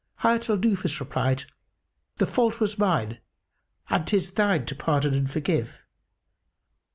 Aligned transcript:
Hayat 0.21 0.49
al 0.49 0.57
Nufus 0.57 0.99
replied, 0.99 1.43
"The 2.17 2.25
fault 2.25 2.59
was 2.59 2.79
mine, 2.79 3.19
and 3.91 4.07
'tis 4.07 4.31
thine 4.31 4.65
to 4.65 4.73
pardon 4.73 5.13
and 5.13 5.29
forgive. 5.29 5.77